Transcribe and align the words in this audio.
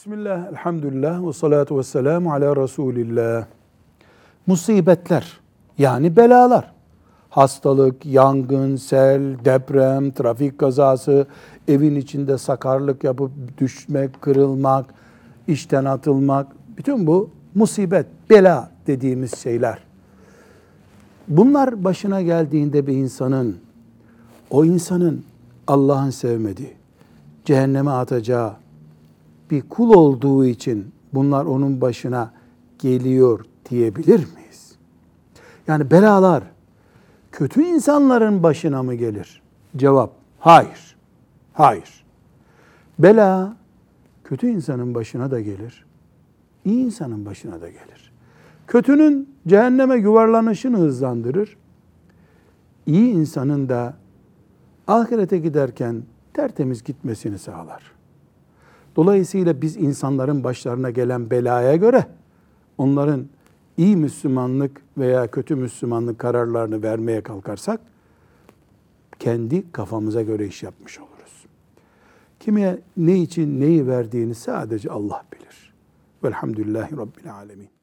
Bismillah, 0.00 0.48
elhamdülillah 0.48 1.26
ve 1.26 1.32
salatu 1.32 1.78
ve 1.78 1.82
selamu 1.82 2.32
ala 2.32 2.56
Resulillah. 2.56 3.46
Musibetler 4.46 5.40
yani 5.78 6.16
belalar. 6.16 6.72
Hastalık, 7.30 8.06
yangın, 8.06 8.76
sel, 8.76 9.44
deprem, 9.44 10.10
trafik 10.10 10.58
kazası, 10.58 11.26
evin 11.68 11.94
içinde 11.94 12.38
sakarlık 12.38 13.04
yapıp 13.04 13.30
düşmek, 13.58 14.22
kırılmak, 14.22 14.86
işten 15.46 15.84
atılmak. 15.84 16.46
Bütün 16.76 17.06
bu 17.06 17.30
musibet, 17.54 18.06
bela 18.30 18.70
dediğimiz 18.86 19.38
şeyler. 19.38 19.78
Bunlar 21.28 21.84
başına 21.84 22.22
geldiğinde 22.22 22.86
bir 22.86 22.94
insanın, 22.96 23.56
o 24.50 24.64
insanın 24.64 25.24
Allah'ın 25.66 26.10
sevmediği, 26.10 26.72
cehenneme 27.44 27.90
atacağı 27.90 28.52
bir 29.50 29.62
kul 29.68 29.94
olduğu 29.94 30.44
için 30.44 30.92
bunlar 31.14 31.44
onun 31.44 31.80
başına 31.80 32.32
geliyor 32.78 33.44
diyebilir 33.70 34.26
miyiz? 34.34 34.76
Yani 35.68 35.90
belalar 35.90 36.44
kötü 37.32 37.62
insanların 37.62 38.42
başına 38.42 38.82
mı 38.82 38.94
gelir? 38.94 39.42
Cevap 39.76 40.12
hayır. 40.38 40.96
Hayır. 41.52 42.04
Bela 42.98 43.56
kötü 44.24 44.46
insanın 44.46 44.94
başına 44.94 45.30
da 45.30 45.40
gelir. 45.40 45.86
iyi 46.64 46.84
insanın 46.84 47.26
başına 47.26 47.60
da 47.60 47.68
gelir. 47.68 48.12
Kötünün 48.66 49.34
cehenneme 49.46 49.96
yuvarlanışını 49.96 50.78
hızlandırır. 50.78 51.56
İyi 52.86 53.10
insanın 53.12 53.68
da 53.68 53.94
ahirete 54.86 55.38
giderken 55.38 56.02
tertemiz 56.34 56.84
gitmesini 56.84 57.38
sağlar. 57.38 57.99
Dolayısıyla 58.96 59.62
biz 59.62 59.76
insanların 59.76 60.44
başlarına 60.44 60.90
gelen 60.90 61.30
belaya 61.30 61.76
göre 61.76 62.06
onların 62.78 63.26
iyi 63.76 63.96
Müslümanlık 63.96 64.82
veya 64.98 65.26
kötü 65.30 65.54
Müslümanlık 65.54 66.18
kararlarını 66.18 66.82
vermeye 66.82 67.22
kalkarsak 67.22 67.80
kendi 69.18 69.72
kafamıza 69.72 70.22
göre 70.22 70.46
iş 70.46 70.62
yapmış 70.62 70.98
oluruz. 70.98 71.46
Kime 72.40 72.78
ne 72.96 73.18
için 73.18 73.60
neyi 73.60 73.86
verdiğini 73.86 74.34
sadece 74.34 74.90
Allah 74.90 75.24
bilir. 75.32 75.74
Velhamdülillahi 76.24 76.96
Rabbil 76.96 77.34
Alemin. 77.34 77.79